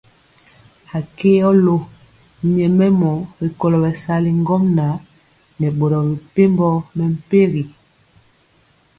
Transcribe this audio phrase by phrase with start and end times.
[0.97, 1.75] Akɛolo
[2.53, 3.11] nyɛmemɔ
[3.43, 4.93] rikolo bɛsali ŋgomnaŋ
[5.59, 7.63] nɛ boro mepempɔ mɛmpegi.